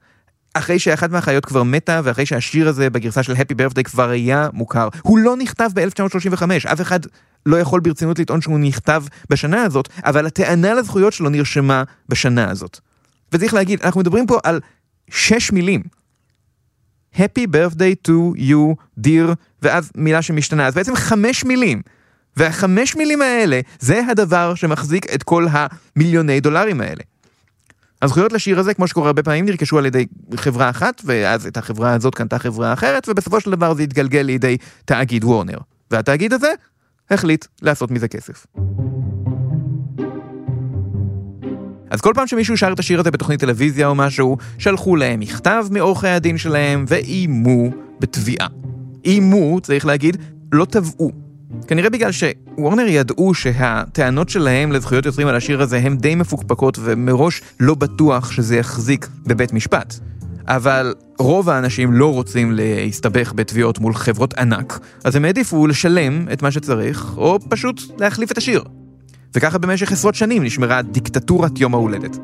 אחרי 0.55 0.79
שאחת 0.79 1.11
מהאחיות 1.11 1.45
כבר 1.45 1.63
מתה, 1.63 2.01
ואחרי 2.05 2.27
שהשיר 2.27 2.69
הזה 2.69 2.91
בגרסה 2.91 3.23
של 3.23 3.33
Happy 3.33 3.55
Birthday 3.55 3.83
כבר 3.83 4.09
היה 4.11 4.49
מוכר. 4.53 4.89
הוא 5.03 5.19
לא 5.19 5.37
נכתב 5.37 5.71
ב-1935, 5.75 6.43
אף 6.73 6.81
אחד 6.81 7.01
לא 7.47 7.57
יכול 7.57 7.81
ברצינות 7.81 8.19
לטעון 8.19 8.41
שהוא 8.41 8.59
נכתב 8.59 9.05
בשנה 9.31 9.63
הזאת, 9.63 9.89
אבל 10.05 10.27
הטענה 10.27 10.75
לזכויות 10.75 11.13
שלו 11.13 11.29
נרשמה 11.29 11.83
בשנה 12.09 12.51
הזאת. 12.51 12.79
וצריך 13.33 13.55
להגיד, 13.55 13.81
אנחנו 13.83 14.01
מדברים 14.01 14.27
פה 14.27 14.39
על 14.45 14.61
שש 15.11 15.53
מילים. 15.53 15.83
Happy 17.15 17.47
birthday 17.53 18.09
to 18.09 18.39
you, 18.39 18.75
dear, 19.01 19.35
ואז 19.63 19.91
מילה 19.95 20.23
שמשתנה, 20.23 20.67
אז 20.67 20.75
בעצם 20.75 20.97
חמש 20.97 21.45
מילים. 21.45 21.83
והחמש 22.37 22.97
מילים 22.97 23.23
האלה, 23.23 23.61
זה 23.79 24.03
הדבר 24.11 24.55
שמחזיק 24.55 25.15
את 25.15 25.23
כל 25.23 25.47
המיליוני 25.51 26.41
דולרים 26.41 26.81
האלה. 26.81 27.03
הזכויות 28.03 28.33
לשיר 28.33 28.59
הזה, 28.59 28.75
כמו 28.75 28.89
שקורה 28.89 29.07
הרבה 29.07 29.23
פעמים, 29.23 29.47
נרכשו 29.47 29.79
על 29.79 29.87
ידי 29.87 30.07
חברה 30.35 30.71
אחת, 30.71 31.03
ואז 31.05 31.47
את 31.47 31.57
החברה 31.57 31.95
הזאת 31.95 32.15
קנתה 32.15 32.39
חברה 32.39 32.73
אחרת, 32.73 33.09
ובסופו 33.09 33.41
של 33.41 33.51
דבר 33.51 33.75
זה 33.75 33.83
התגלגל 33.83 34.21
לידי 34.21 34.57
תאגיד 34.85 35.25
וורנר. 35.25 35.59
והתאגיד 35.91 36.33
הזה 36.33 36.53
החליט 37.11 37.47
לעשות 37.63 37.91
מזה 37.91 38.09
כסף. 38.09 38.47
אז 41.91 42.01
כל 42.01 42.13
פעם 42.15 42.27
שמישהו 42.27 42.57
שר 42.57 42.73
את 42.73 42.79
השיר 42.79 43.01
הזה 43.01 43.11
בתוכנית 43.11 43.41
טלוויזיה 43.41 43.87
או 43.87 43.95
משהו, 43.95 44.37
שלחו 44.59 44.97
להם 44.97 45.21
מכתב 45.21 45.65
מעורכי 45.71 46.09
הדין 46.09 46.39
שלהם 46.39 46.85
ואיימו 46.89 47.71
בתביעה. 48.01 48.47
איימו, 49.05 49.61
צריך 49.61 49.87
להגיד, 49.87 50.17
לא 50.53 50.65
תבעו. 50.65 51.30
כנראה 51.67 51.91
בגלל 51.91 52.11
שוורנר 52.13 52.87
ידעו 52.87 53.35
שהטענות 53.35 54.29
שלהם 54.29 54.73
לזכויות 54.73 55.07
יוצרים 55.07 55.29
על 55.29 55.37
השיר 55.37 55.63
הזה 55.63 55.79
הן 55.79 55.97
די 55.97 56.15
מפוקפקות 56.15 56.79
ומראש 56.81 57.43
לא 57.61 57.75
בטוח 57.75 58.33
שזה 58.33 58.57
יחזיק 58.57 59.09
בבית 59.27 59.53
משפט. 59.53 59.95
אבל 60.47 60.95
רוב 61.19 61.49
האנשים 61.49 61.93
לא 61.93 62.13
רוצים 62.13 62.53
להסתבך 62.53 63.33
בתביעות 63.37 63.79
מול 63.79 63.95
חברות 63.95 64.35
ענק, 64.35 64.81
אז 65.05 65.17
הם 65.17 65.25
העדיפו 65.25 65.67
לשלם 65.67 66.27
את 66.33 66.43
מה 66.43 66.51
שצריך, 66.51 67.17
או 67.17 67.39
פשוט 67.49 67.81
להחליף 68.01 68.33
את 68.33 68.39
השיר. 68.39 68.65
וככה 69.35 69.59
במשך 69.59 69.93
עשרות 69.93 70.15
שנים 70.15 70.45
נשמרה 70.45 70.83
דיקטטורת 70.83 71.59
יום 71.59 71.75
ההולדת. 71.75 72.17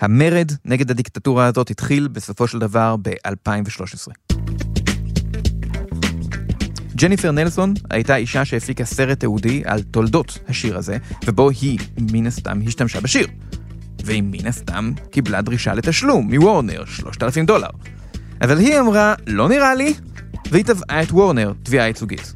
המרד 0.00 0.52
נגד 0.64 0.90
הדיקטטורה 0.90 1.46
הזאת 1.46 1.70
התחיל 1.70 2.08
בסופו 2.08 2.46
של 2.46 2.58
דבר 2.58 2.96
ב-2013. 3.02 4.12
ג'ניפר 7.04 7.30
נלסון 7.30 7.74
הייתה 7.90 8.16
אישה 8.16 8.44
שהפיקה 8.44 8.84
סרט 8.84 9.20
תיעודי 9.20 9.62
על 9.64 9.82
תולדות 9.82 10.38
השיר 10.48 10.78
הזה, 10.78 10.96
ובו 11.26 11.50
היא, 11.50 11.78
מן 12.12 12.26
הסתם, 12.26 12.60
השתמשה 12.66 13.00
בשיר. 13.00 13.26
והיא 14.04 14.22
מן 14.22 14.46
הסתם 14.46 14.92
קיבלה 15.10 15.42
דרישה 15.42 15.74
לתשלום 15.74 16.34
מוורנר, 16.34 16.84
3,000 16.86 17.46
דולר. 17.46 17.68
אבל 18.42 18.58
היא 18.58 18.80
אמרה, 18.80 19.14
לא 19.26 19.48
נראה 19.48 19.74
לי, 19.74 19.94
והיא 20.50 20.64
תבעה 20.64 21.02
את 21.02 21.12
וורנר 21.12 21.52
תביעה 21.62 21.86
ייצוגית. 21.86 22.34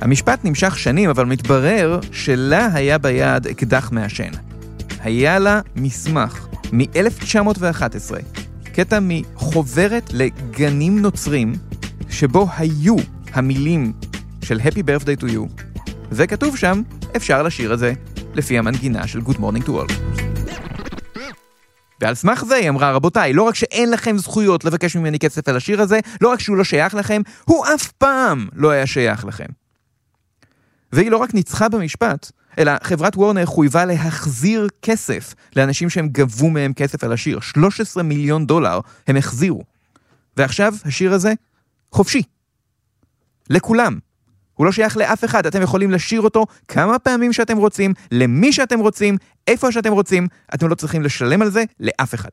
המשפט 0.00 0.44
נמשך 0.44 0.78
שנים, 0.78 1.10
אבל 1.10 1.26
מתברר 1.26 2.00
שלה 2.12 2.68
היה 2.74 2.98
ביד 2.98 3.46
אקדח 3.46 3.92
מעשן. 3.92 4.30
היה 5.00 5.38
לה 5.38 5.60
מסמך 5.76 6.46
מ-1911, 6.72 8.14
קטע 8.64 8.98
מחוברת 9.02 10.10
לגנים 10.12 10.98
נוצרים, 10.98 11.54
שבו 12.10 12.48
היו 12.56 12.96
המילים 13.32 13.92
של 14.44 14.60
Happy 14.60 14.82
Birthday 14.82 15.22
to 15.22 15.24
you, 15.24 15.62
וכתוב 16.10 16.56
שם, 16.56 16.82
אפשר 17.16 17.42
לשיר 17.42 17.74
את 17.74 17.78
זה 17.78 17.92
לפי 18.34 18.58
המנגינה 18.58 19.06
של 19.06 19.20
Good 19.20 19.36
Morning 19.36 19.66
to 19.66 19.68
All. 19.68 19.92
ועל 22.00 22.14
סמך 22.14 22.44
זה 22.44 22.54
היא 22.54 22.68
אמרה, 22.68 22.92
רבותיי, 22.92 23.32
לא 23.32 23.42
רק 23.42 23.54
שאין 23.54 23.90
לכם 23.90 24.18
זכויות 24.18 24.64
לבקש 24.64 24.96
ממני 24.96 25.18
כסף 25.18 25.48
על 25.48 25.56
השיר 25.56 25.82
הזה, 25.82 26.00
לא 26.20 26.28
רק 26.28 26.40
שהוא 26.40 26.56
לא 26.56 26.64
שייך 26.64 26.94
לכם, 26.94 27.22
הוא 27.44 27.64
אף 27.74 27.92
פעם 27.92 28.48
לא 28.52 28.70
היה 28.70 28.86
שייך 28.86 29.24
לכם. 29.24 29.46
והיא 30.92 31.10
לא 31.10 31.16
רק 31.16 31.34
ניצחה 31.34 31.68
במשפט, 31.68 32.30
אלא 32.58 32.72
חברת 32.82 33.16
וורנר 33.16 33.46
חויבה 33.46 33.84
להחזיר 33.84 34.68
כסף 34.82 35.34
לאנשים 35.56 35.90
שהם 35.90 36.08
גבו 36.08 36.50
מהם 36.50 36.72
כסף 36.72 37.04
על 37.04 37.12
השיר. 37.12 37.40
13 37.40 38.02
מיליון 38.02 38.46
דולר 38.46 38.80
הם 39.06 39.16
החזירו. 39.16 39.64
ועכשיו 40.36 40.74
השיר 40.84 41.12
הזה 41.12 41.32
חופשי. 41.92 42.22
לכולם. 43.50 43.98
הוא 44.54 44.66
לא 44.66 44.72
שייך 44.72 44.96
לאף 44.96 45.24
אחד, 45.24 45.46
אתם 45.46 45.62
יכולים 45.62 45.90
לשיר 45.90 46.20
אותו 46.20 46.46
כמה 46.68 46.98
פעמים 46.98 47.32
שאתם 47.32 47.56
רוצים, 47.56 47.92
למי 48.12 48.52
שאתם 48.52 48.78
רוצים, 48.78 49.16
איפה 49.46 49.72
שאתם 49.72 49.92
רוצים, 49.92 50.26
אתם 50.54 50.68
לא 50.68 50.74
צריכים 50.74 51.02
לשלם 51.02 51.42
על 51.42 51.50
זה 51.50 51.64
לאף 51.80 52.14
אחד. 52.14 52.30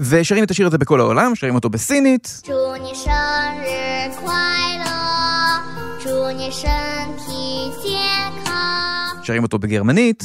ושרים 0.00 0.44
את 0.44 0.50
השיר 0.50 0.66
הזה 0.66 0.78
בכל 0.78 1.00
העולם, 1.00 1.34
שרים 1.34 1.54
אותו 1.54 1.70
בסינית. 1.70 2.42
שרים 9.22 9.42
אותו 9.42 9.58
בגרמנית. 9.58 10.22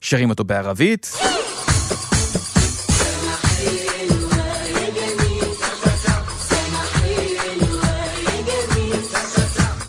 שרים 0.00 0.30
אותו 0.30 0.44
בערבית. 0.44 1.12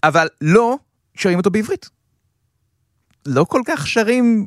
אבל 0.03 0.27
לא 0.41 0.77
שרים 1.17 1.37
אותו 1.37 1.51
בעברית. 1.51 1.89
לא 3.25 3.43
כל 3.43 3.61
כך 3.65 3.87
שרים 3.87 4.45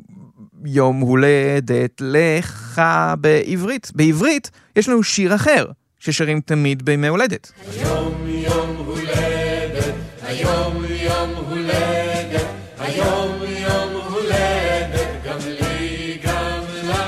יום 0.65 0.99
הולדת 0.99 2.01
לך 2.01 2.81
בעברית. 3.19 3.91
בעברית 3.95 4.51
יש 4.75 4.89
לנו 4.89 5.03
שיר 5.03 5.35
אחר, 5.35 5.65
ששרים 5.99 6.41
תמיד 6.41 6.85
בימי 6.85 7.07
הולדת. 7.07 7.51
היום 7.71 8.13
יום 8.27 8.75
הולדת, 8.75 9.93
היום 10.21 10.83
יום 10.89 11.29
הולדת, 11.49 12.45
היום 12.79 13.31
יום 13.47 14.01
הולדת, 14.09 15.07
גם 15.25 15.37
לי 15.61 16.17
גם 16.23 16.59
לך. 16.83 16.99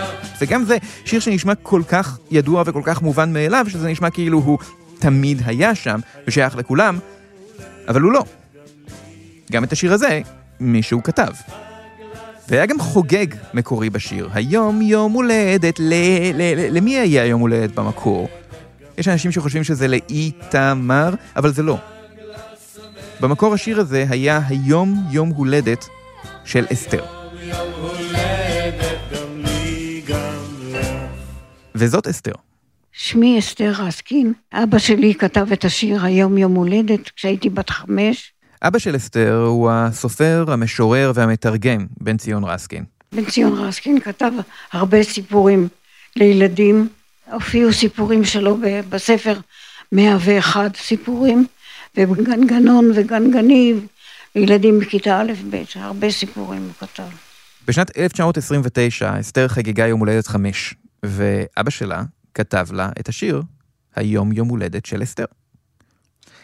וגם 0.41 0.63
זה 0.63 0.77
שיר 1.05 1.19
שנשמע 1.19 1.55
כל 1.55 1.81
כך 1.87 2.17
ידוע 2.31 2.63
וכל 2.65 2.81
כך 2.85 3.01
מובן 3.01 3.33
מאליו, 3.33 3.65
שזה 3.69 3.87
נשמע 3.87 4.09
כאילו 4.09 4.39
הוא 4.39 4.57
תמיד 4.99 5.41
היה 5.45 5.75
שם 5.75 5.99
ושייך 6.27 6.55
לכולם, 6.55 6.99
אבל 7.87 8.01
הוא 8.01 8.11
לא. 8.11 8.23
גם 9.51 9.63
את 9.63 9.71
השיר 9.71 9.93
הזה 9.93 10.21
מישהו 10.59 11.03
כתב. 11.03 11.31
והיה 12.49 12.65
גם 12.65 12.79
חוגג 12.79 13.27
מקורי 13.53 13.89
בשיר. 13.89 14.29
היום 14.33 14.81
יום 14.81 15.11
הולדת, 15.11 15.79
ל... 15.79 15.93
ל... 16.33 16.41
ל... 16.41 16.77
למי 16.77 16.97
היה 16.97 17.25
יום 17.25 17.41
הולדת 17.41 17.75
במקור? 17.75 18.29
יש 18.97 19.07
אנשים 19.07 19.31
שחושבים 19.31 19.63
שזה 19.63 19.87
לאיתמר, 19.87 21.13
אבל 21.35 21.53
זה 21.53 21.63
לא. 21.63 21.77
במקור 23.19 23.53
השיר 23.53 23.79
הזה 23.79 24.05
היה 24.09 24.41
היום 24.47 24.95
יום 25.11 25.29
הולדת 25.29 25.85
של 26.45 26.65
אסתר. 26.73 27.05
וזאת 31.75 32.07
אסתר. 32.07 32.33
שמי 32.91 33.39
אסתר 33.39 33.71
רסקין, 33.77 34.33
אבא 34.53 34.77
שלי 34.77 35.15
כתב 35.15 35.47
את 35.53 35.65
השיר 35.65 36.05
היום 36.05 36.37
יום 36.37 36.55
הולדת 36.55 37.09
כשהייתי 37.09 37.49
בת 37.49 37.69
חמש. 37.69 38.33
אבא 38.63 38.79
של 38.79 38.95
אסתר 38.95 39.43
הוא 39.47 39.71
הסופר, 39.71 40.45
המשורר 40.47 41.11
והמתרגם, 41.15 41.87
בן 42.01 42.17
ציון 42.17 42.43
רסקין. 42.43 42.83
בן 43.11 43.25
ציון 43.25 43.53
רסקין 43.53 43.99
כתב 43.99 44.31
הרבה 44.71 45.03
סיפורים 45.03 45.67
לילדים, 46.15 46.87
הופיעו 47.31 47.73
סיפורים 47.73 48.25
שלו 48.25 48.57
בספר 48.89 49.39
101 49.91 50.75
סיפורים, 50.75 51.45
וגנגנון 51.97 52.91
וגנגני, 52.95 53.73
ילדים 54.35 54.79
בכיתה 54.79 55.21
א' 55.21 55.33
ב', 55.49 55.63
הרבה 55.75 56.11
סיפורים 56.11 56.61
הוא 56.61 56.87
כתב. 56.87 57.03
בשנת 57.67 57.97
1929 57.97 59.19
אסתר 59.19 59.47
חגגה 59.47 59.87
יום 59.87 59.99
הולדת 59.99 60.27
חמש, 60.27 60.73
ואבא 61.05 61.69
שלה 61.69 62.03
כתב 62.33 62.67
לה 62.71 62.89
את 62.99 63.09
השיר 63.09 63.41
"היום 63.95 64.31
יום 64.31 64.47
הולדת 64.47 64.85
של 64.85 65.03
אסתר". 65.03 65.25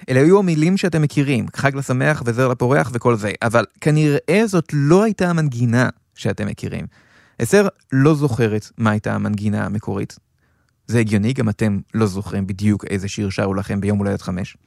אלה 0.09 0.19
היו 0.19 0.39
המילים 0.39 0.77
שאתם 0.77 1.01
מכירים, 1.01 1.45
חג 1.55 1.75
לשמח 1.75 2.23
וזר 2.25 2.47
לפורח 2.47 2.89
וכל 2.93 3.15
זה, 3.15 3.31
אבל 3.41 3.65
כנראה 3.81 4.43
זאת 4.45 4.69
לא 4.73 5.03
הייתה 5.03 5.29
המנגינה 5.29 5.89
שאתם 6.15 6.47
מכירים. 6.47 6.85
אסתר 7.41 7.67
לא 7.91 8.15
זוכרת 8.15 8.69
מה 8.77 8.91
הייתה 8.91 9.13
המנגינה 9.13 9.65
המקורית. 9.65 10.19
זה 10.87 10.99
הגיוני, 10.99 11.33
גם 11.33 11.49
אתם 11.49 11.79
לא 11.93 12.05
זוכרים 12.05 12.47
בדיוק 12.47 12.85
איזה 12.85 13.07
שיר 13.07 13.29
שרו 13.29 13.53
לכם 13.53 13.81
ביום 13.81 13.97
הולדת 13.97 14.21
חמש. 14.21 14.57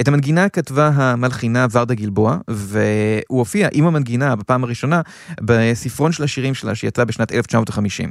את 0.00 0.08
המנגינה 0.08 0.48
כתבה 0.48 0.88
המלחינה 0.88 1.66
ורדה 1.72 1.94
גלבוע, 1.94 2.38
והוא 2.48 3.38
הופיע 3.38 3.68
עם 3.72 3.86
המנגינה 3.86 4.36
בפעם 4.36 4.64
הראשונה 4.64 5.00
בספרון 5.40 6.12
של 6.12 6.24
השירים 6.24 6.54
שלה 6.54 6.74
שיצא 6.74 7.04
בשנת 7.04 7.32
1950. 7.32 8.10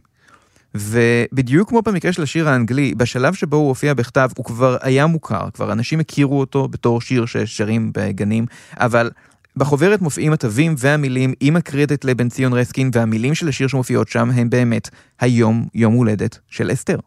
ובדיוק 0.75 1.69
כמו 1.69 1.81
במקרה 1.81 2.13
של 2.13 2.23
השיר 2.23 2.49
האנגלי, 2.49 2.95
בשלב 2.95 3.33
שבו 3.33 3.57
הוא 3.57 3.67
הופיע 3.67 3.93
בכתב 3.93 4.29
הוא 4.37 4.45
כבר 4.45 4.77
היה 4.81 5.07
מוכר, 5.07 5.49
כבר 5.53 5.71
אנשים 5.71 5.99
הכירו 5.99 6.39
אותו 6.39 6.67
בתור 6.67 7.01
שיר 7.01 7.25
ששרים 7.25 7.91
בגנים, 7.93 8.45
אבל 8.77 9.11
בחוברת 9.57 10.01
מופיעים 10.01 10.33
התווים 10.33 10.75
והמילים 10.77 11.33
עם 11.39 11.55
הקרדיט 11.55 12.05
לבן 12.05 12.29
ציון 12.29 12.53
רסקין, 12.53 12.89
והמילים 12.93 13.35
של 13.35 13.47
השיר 13.47 13.67
שמופיעות 13.67 14.07
שם 14.07 14.31
הם 14.31 14.49
באמת 14.49 14.89
היום 15.19 15.67
יום 15.73 15.93
הולדת 15.93 16.39
של 16.49 16.71
אסתר. 16.73 16.97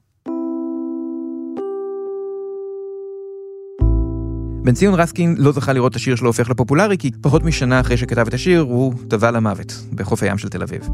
בן 4.65 4.75
ציון 4.75 4.95
רסקין 4.95 5.35
לא 5.39 5.53
זכה 5.53 5.73
לראות 5.73 5.91
את 5.91 5.97
השיר 5.97 6.17
שלו 6.17 6.29
הופך 6.29 6.51
לפופולרי, 6.51 6.99
כי 6.99 7.11
פחות 7.21 7.45
משנה 7.45 7.81
אחרי 7.81 7.97
שכתב 7.97 8.27
את 8.29 8.35
השיר, 8.35 8.61
הוא 8.61 8.95
טבע 9.09 9.31
למוות 9.31 9.73
בחוף 9.95 10.23
הים 10.23 10.39
של 10.39 10.49
תל 10.49 10.63
אביב. 10.63 10.89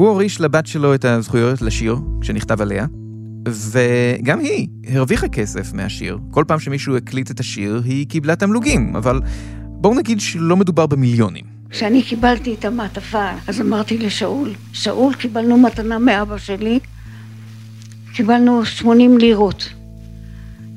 הוא 0.00 0.08
הוריש 0.08 0.40
לבת 0.40 0.66
שלו 0.66 0.94
את 0.94 1.04
הזכויות 1.04 1.62
לשיר, 1.62 1.96
שנכתב 2.22 2.60
עליה, 2.60 2.86
וגם 3.48 4.38
היא 4.38 4.68
הרוויחה 4.88 5.28
כסף 5.28 5.72
מהשיר. 5.72 6.18
כל 6.30 6.44
פעם 6.48 6.60
שמישהו 6.60 6.96
הקליט 6.96 7.30
את 7.30 7.40
השיר, 7.40 7.82
היא 7.84 8.06
קיבלה 8.06 8.36
תמלוגים, 8.36 8.96
אבל 8.96 9.20
בואו 9.62 9.94
נגיד 9.94 10.20
שלא 10.20 10.56
מדובר 10.56 10.86
במיליונים. 10.86 11.44
כשאני 11.70 12.02
קיבלתי 12.02 12.54
את 12.54 12.64
המעטפה, 12.64 13.30
אז 13.46 13.60
אמרתי 13.60 13.98
לשאול, 13.98 14.52
שאול, 14.72 15.14
קיבלנו 15.14 15.58
מתנה 15.58 15.98
מאבא 15.98 16.38
שלי, 16.38 16.78
קיבלנו 18.14 18.64
80 18.64 19.18
לירות. 19.18 19.68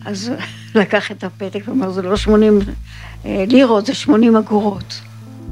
אז 0.06 0.32
לקח 0.76 1.12
את 1.12 1.24
הפתק 1.24 1.64
ואמר, 1.68 1.92
זה 1.92 2.02
לא 2.02 2.18
80 2.18 2.60
אה, 3.26 3.46
לירות, 3.48 3.86
זה 3.86 3.94
80 3.94 4.36
אגורות. 4.36 5.02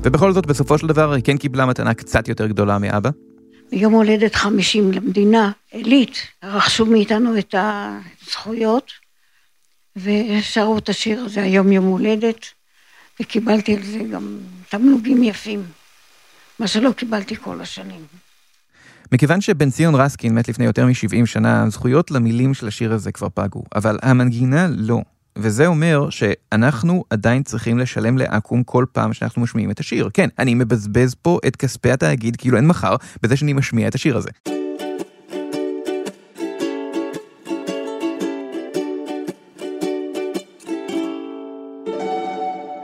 ובכל 0.02 0.34
זאת, 0.34 0.46
בסופו 0.46 0.78
של 0.78 0.88
דבר, 0.88 1.14
היא 1.14 1.24
כן 1.24 1.38
קיבלה 1.38 1.66
מתנה 1.66 1.94
קצת 1.94 2.28
יותר 2.28 2.48
גדולה 2.48 2.80
מאבא. 2.80 3.10
ביום 3.72 3.94
הולדת 3.94 4.36
50 4.36 4.92
למדינה, 4.92 5.52
עילית, 5.72 6.28
רכשו 6.44 6.86
מאיתנו 6.86 7.38
את 7.38 7.56
הזכויות, 7.58 8.92
ושרו 9.96 10.78
את 10.78 10.90
השיר 10.90 11.20
הזה, 11.20 11.44
היום 11.44 11.72
יום 11.72 11.86
הולדת, 11.86 12.46
וקיבלתי 13.20 13.76
על 13.76 13.84
זה 13.84 14.00
גם 14.12 14.38
תמלוגים 14.70 15.24
יפים, 15.24 15.64
מה 16.60 16.68
שלא 16.68 16.92
קיבלתי 16.92 17.36
כל 17.36 17.62
השנים. 17.62 18.06
מכיוון 19.12 19.42
שבן 19.42 19.70
ציון 19.70 19.96
רסקין 19.96 20.36
מת 20.36 20.50
לפני 20.50 20.66
יותר 20.66 20.86
מ-70 20.86 21.26
שנה, 21.26 21.70
זכויות 21.70 22.12
למילים 22.12 22.54
של 22.54 22.68
השיר 22.68 22.94
הזה 22.94 23.12
כבר 23.12 23.28
פגו, 23.34 23.64
אבל 23.76 24.00
המנגינה 24.02 24.68
לא. 24.78 25.02
וזה 25.38 25.68
אומר 25.68 26.10
שאנחנו 26.10 27.04
עדיין 27.10 27.44
צריכים 27.44 27.80
לשלם 27.80 28.18
לאקו"ם 28.18 28.64
כל 28.64 28.86
פעם 28.92 29.14
שאנחנו 29.14 29.42
משמיעים 29.42 29.72
את 29.72 29.80
השיר. 29.80 30.10
כן, 30.14 30.30
אני 30.40 30.54
מבזבז 30.54 31.16
פה 31.22 31.40
את 31.48 31.56
כספי 31.56 31.92
התאגיד 31.92 32.36
כאילו 32.36 32.58
אין 32.58 32.68
מחר, 32.68 32.96
בזה 33.24 33.38
שאני 33.38 33.54
משמיע 33.54 33.88
את 33.88 33.96
השיר 33.96 34.18
הזה. 34.18 34.30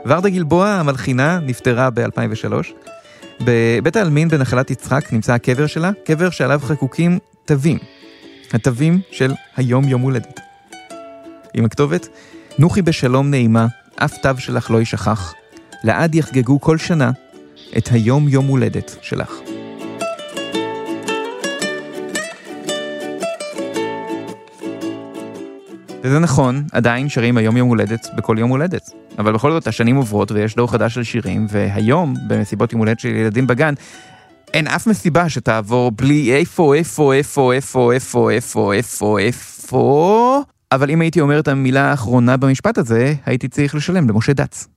ורדה 0.05 0.29
גלבוע, 0.29 0.67
המלחינה, 0.67 1.39
נפטרה 1.39 1.89
ב-2003. 1.89 2.53
בבית 3.41 3.95
העלמין 3.95 4.27
בנחלת 4.27 4.71
יצחק 4.71 5.13
נמצא 5.13 5.33
הקבר 5.33 5.67
שלה, 5.67 5.91
קבר 6.05 6.29
שעליו 6.29 6.59
חקוקים 6.63 7.19
תווים. 7.45 7.77
התווים 8.53 9.01
של 9.11 9.33
היום 9.55 9.83
יום 9.83 10.01
הולדת. 10.01 10.39
עם 11.53 11.65
הכתובת, 11.65 12.07
נוחי 12.59 12.81
בשלום 12.81 13.29
נעימה, 13.29 13.67
אף 13.95 14.17
תו 14.17 14.29
שלך 14.37 14.71
לא 14.71 14.77
יישכח. 14.77 15.33
לעד 15.83 16.15
יחגגו 16.15 16.61
כל 16.61 16.77
שנה 16.77 17.11
את 17.77 17.87
היום 17.91 18.29
יום 18.29 18.47
הולדת 18.47 18.95
שלך. 19.01 19.31
וזה 26.03 26.19
נכון, 26.19 26.63
עדיין 26.71 27.09
שרים 27.09 27.37
היום 27.37 27.57
יום 27.57 27.69
הולדת 27.69 28.07
בכל 28.15 28.35
יום 28.39 28.49
הולדת. 28.49 28.91
אבל 29.19 29.33
בכל 29.33 29.51
זאת, 29.51 29.67
השנים 29.67 29.95
עוברות 29.95 30.31
ויש 30.31 30.55
דור 30.55 30.71
חדש 30.71 30.93
של 30.93 31.03
שירים, 31.03 31.45
והיום, 31.49 32.13
במסיבות 32.27 32.71
יום 32.71 32.79
הולדת 32.79 32.99
של 32.99 33.09
ילדים 33.09 33.47
בגן, 33.47 33.73
אין 34.53 34.67
אף 34.67 34.87
מסיבה 34.87 35.29
שתעבור 35.29 35.91
בלי 35.91 36.35
איפה, 36.35 36.75
איפה, 36.75 37.13
איפה, 37.13 37.53
איפה, 37.53 37.93
איפה, 37.93 38.31
איפה, 38.31 38.73
איפה, 38.73 39.19
איפה... 39.19 40.43
אבל 40.71 40.89
אם 40.89 41.01
הייתי 41.01 41.21
אומר 41.21 41.39
את 41.39 41.47
המילה 41.47 41.91
האחרונה 41.91 42.37
במשפט 42.37 42.77
הזה, 42.77 43.13
הייתי 43.25 43.47
צריך 43.47 43.75
לשלם 43.75 44.09
למשה 44.09 44.33
דץ. 44.33 44.67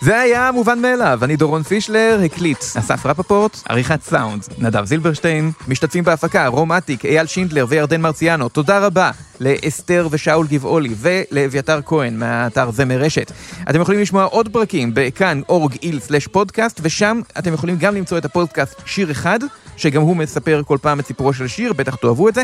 זה 0.00 0.20
היה 0.20 0.50
מובן 0.52 0.82
מאליו, 0.82 1.18
אני 1.22 1.36
דורון 1.36 1.62
פישלר, 1.62 2.20
הקליט 2.24 2.58
אסף 2.58 3.06
רפפורט, 3.06 3.60
עריכת 3.68 4.02
סאונד, 4.02 4.44
נדב 4.58 4.84
זילברשטיין, 4.84 5.52
משתתפים 5.68 6.04
בהפקה 6.04 6.46
רום 6.46 6.72
אטיק, 6.72 7.04
אייל 7.04 7.26
שינדלר 7.26 7.66
וירדן 7.68 8.00
מרציאנו, 8.00 8.48
תודה 8.48 8.78
רבה 8.78 9.10
לאסתר 9.40 10.08
ושאול 10.10 10.46
גבעולי 10.46 10.94
ולאביתר 10.96 11.80
כהן 11.86 12.18
מהאתר 12.18 12.70
זמר 12.70 12.98
רשת. 12.98 13.32
אתם 13.70 13.80
יכולים 13.80 14.00
לשמוע 14.00 14.24
עוד 14.24 14.48
פרקים 14.48 14.90
בכאן 14.94 15.40
אורג 15.48 15.76
איל 15.82 16.00
סלש 16.00 16.26
פודקאסט, 16.26 16.80
ושם 16.82 17.20
אתם 17.38 17.54
יכולים 17.54 17.76
גם 17.78 17.94
למצוא 17.94 18.18
את 18.18 18.24
הפודקאסט 18.24 18.82
שיר 18.86 19.10
אחד, 19.10 19.38
שגם 19.76 20.02
הוא 20.02 20.16
מספר 20.16 20.62
כל 20.66 20.78
פעם 20.82 21.00
את 21.00 21.06
סיפורו 21.06 21.32
של 21.32 21.48
שיר, 21.48 21.72
בטח 21.72 21.94
תאהבו 21.94 22.28
את 22.28 22.34
זה. 22.34 22.42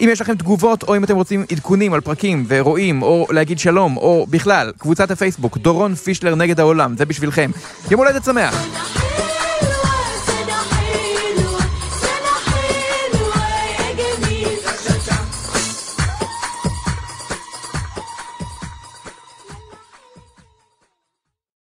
אם 0.00 0.08
יש 0.12 0.20
לכם 0.20 0.34
תגובות, 0.34 0.82
או 0.82 0.96
אם 0.96 1.04
אתם 1.04 1.16
רוצים 1.16 1.44
עדכונים 1.52 1.92
על 1.92 2.00
פרקים 2.00 2.44
ורואים, 2.48 3.02
או 3.02 3.26
להגיד 3.30 3.58
שלום, 3.58 3.96
או 3.96 4.26
בכלל, 4.30 4.72
קבוצת 4.78 5.10
הפייסבוק, 5.10 5.58
דורון 5.58 5.94
פישלר 5.94 6.34
נגד 6.34 6.60
העולם, 6.60 6.96
זה 6.96 7.06
בשבילכם. 7.06 7.50
יום 7.90 8.00
הולדת 8.00 8.24
שמח! 8.24 8.99